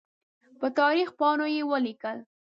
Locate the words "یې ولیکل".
1.55-2.17